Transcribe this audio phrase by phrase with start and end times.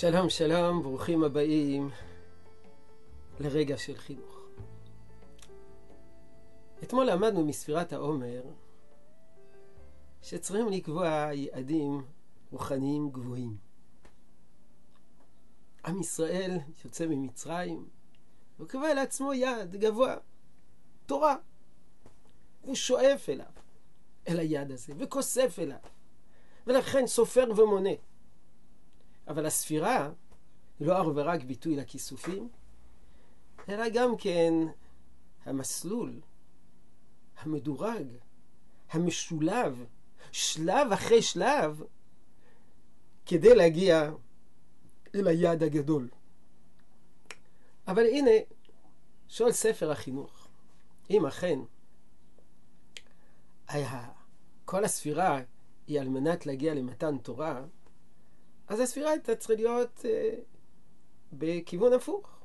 [0.00, 1.90] שלום, שלום, ברוכים הבאים
[3.40, 4.40] לרגע של חינוך.
[6.82, 8.42] אתמול למדנו מספירת העומר
[10.22, 12.04] שצריכים לקבוע יעדים
[12.50, 13.56] רוחניים גבוהים.
[15.86, 17.88] עם ישראל יוצא ממצרים
[18.60, 20.16] וקבע לעצמו יעד גבוה,
[21.06, 21.36] תורה.
[22.62, 23.52] הוא שואף אליו,
[24.28, 25.78] אל היעד הזה, וכוסף אליו,
[26.66, 27.94] ולכן סופר ומונה.
[29.28, 30.10] אבל הספירה
[30.78, 32.48] היא לא אך ורק ביטוי לכיסופים,
[33.68, 34.54] אלא גם כן
[35.44, 36.20] המסלול,
[37.38, 38.06] המדורג,
[38.90, 39.84] המשולב,
[40.32, 41.82] שלב אחרי שלב,
[43.26, 44.10] כדי להגיע
[45.14, 46.08] אל היעד הגדול.
[47.88, 48.30] אבל הנה,
[49.28, 50.48] שואל ספר החינוך,
[51.10, 51.58] אם אכן
[53.68, 54.08] היה,
[54.64, 55.40] כל הספירה
[55.86, 57.64] היא על מנת להגיע למתן תורה,
[58.68, 60.30] אז הספירה הייתה צריכה להיות אה,
[61.32, 62.38] בכיוון הפוך.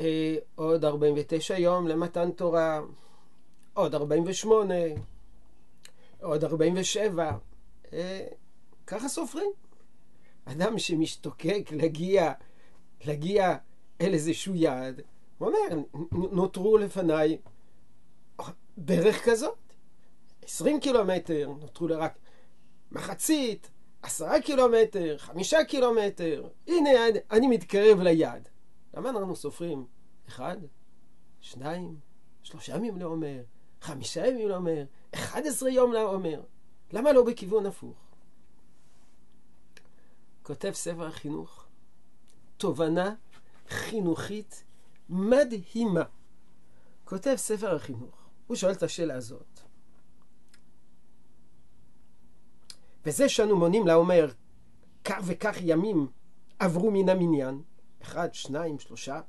[0.00, 2.80] אה, עוד 49 יום למתן תורה,
[3.74, 4.74] עוד 48,
[6.22, 7.38] עוד 47,
[7.92, 8.26] אה,
[8.86, 9.50] ככה סופרים.
[10.44, 12.32] אדם שמשתוקק להגיע,
[13.04, 13.56] להגיע
[14.00, 15.00] אל איזשהו יעד,
[15.38, 15.82] הוא אומר,
[16.32, 17.38] נותרו לפניי
[18.78, 19.58] דרך כזאת,
[20.42, 22.18] 20 קילומטר, נותרו לי רק
[22.92, 23.70] מחצית,
[24.06, 26.90] עשרה קילומטר, חמישה קילומטר, הנה
[27.30, 28.48] אני מתקרב ליעד.
[28.94, 29.86] למה אנחנו סופרים?
[30.28, 30.56] אחד,
[31.40, 31.98] שניים,
[32.42, 33.42] שלושה ימים לעומר,
[33.80, 36.42] חמישה ימים לעומר, אחד עשרה יום לעומר.
[36.92, 37.96] למה לא בכיוון הפוך?
[40.42, 41.66] כותב ספר החינוך,
[42.56, 43.14] תובנה
[43.68, 44.64] חינוכית
[45.08, 46.04] מדהימה.
[47.04, 49.60] כותב ספר החינוך, הוא שואל את השאלה הזאת.
[53.06, 54.32] וזה שאנו מונים לה אומר,
[55.04, 56.06] כך וכך ימים
[56.58, 57.62] עברו מן המניין,
[58.02, 59.20] אחד, שניים, שלושה,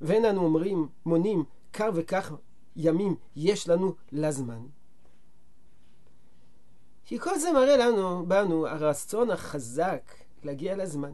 [0.00, 2.32] ואין אנו אומרים, מונים, כך וכך
[2.76, 4.66] ימים יש לנו לזמן.
[7.04, 10.10] כי כל זה מראה לנו, בנו, הרצון החזק
[10.42, 11.12] להגיע לזמן.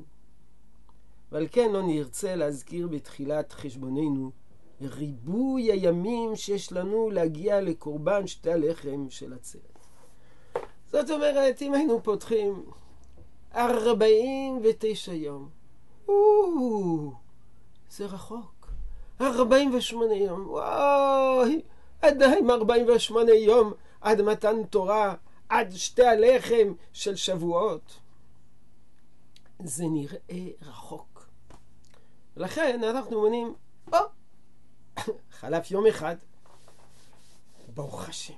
[1.33, 4.31] ועל כן לא נרצה להזכיר בתחילת חשבוננו
[4.81, 9.80] ריבוי הימים שיש לנו להגיע לקורבן שתי הלחם של עצרת.
[10.93, 12.65] זאת אומרת, אם היינו פותחים
[13.55, 15.49] 49 יום,
[16.09, 17.13] או,
[17.91, 18.61] זה רחוק.
[19.21, 21.63] 48 יום, וואי,
[22.03, 25.15] עדיין 48 יום עד מתן תורה,
[25.49, 27.99] עד שתי הלחם של שבועות.
[29.59, 31.27] זה נראה רחוק.
[32.37, 33.55] לכן אנחנו מונים,
[33.93, 33.99] או,
[35.31, 36.17] חלף יום אחד,
[37.75, 38.35] ברוך השם,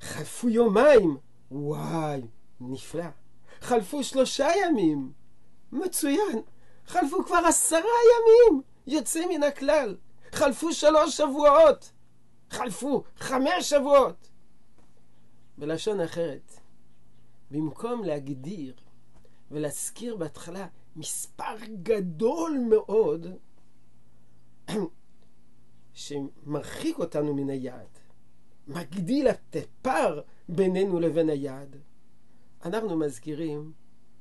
[0.00, 1.16] חלפו יומיים,
[1.52, 2.22] וואי,
[2.60, 3.04] נפלא.
[3.60, 5.12] חלפו שלושה ימים.
[5.72, 6.42] מצוין.
[6.86, 8.62] חלפו כבר עשרה ימים.
[8.86, 9.96] יוצא מן הכלל.
[10.32, 11.92] חלפו שלוש שבועות.
[12.50, 14.28] חלפו חמש שבועות.
[15.58, 16.60] בלשון אחרת,
[17.50, 18.74] במקום להגדיר
[19.50, 23.26] ולהזכיר בהתחלה מספר גדול מאוד
[25.94, 27.98] שמרחיק אותנו מן היעד,
[28.68, 31.76] מגדיל הפער בינינו לבין היעד.
[32.64, 33.72] אנחנו מזכירים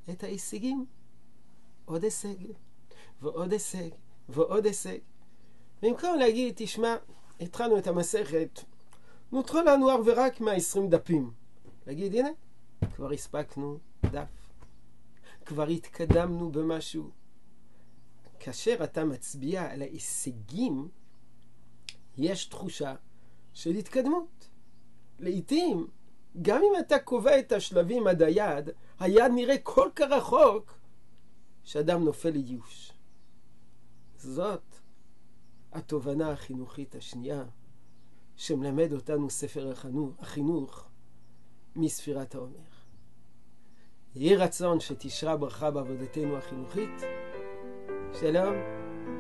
[0.09, 0.85] את ההישגים.
[1.85, 2.35] עוד הישג,
[3.21, 3.89] ועוד הישג,
[4.29, 4.97] ועוד הישג.
[5.81, 6.95] במקום להגיד, תשמע,
[7.39, 8.59] התחלנו את המסכת,
[9.31, 11.31] נותרו לנו אך ורק 120 דפים.
[11.87, 12.29] להגיד, הנה,
[12.95, 13.77] כבר הספקנו
[14.11, 14.51] דף.
[15.45, 17.09] כבר התקדמנו במשהו.
[18.39, 20.89] כאשר אתה מצביע על ההישגים,
[22.17, 22.95] יש תחושה
[23.53, 24.49] של התקדמות.
[25.19, 25.87] לעתים
[26.41, 28.69] גם אם אתה קובע את השלבים עד היד,
[28.99, 30.79] היד נראה כל כך רחוק,
[31.63, 32.93] שאדם נופל לייאוש.
[34.17, 34.75] זאת
[35.73, 37.43] התובנה החינוכית השנייה
[38.35, 39.73] שמלמד אותנו ספר
[40.19, 40.89] החינוך
[41.75, 42.71] מספירת העומר.
[44.15, 47.01] יהי רצון שתשרה ברכה בעבודתנו החינוכית.
[48.19, 48.55] שלום,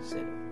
[0.09, 0.50] שלום.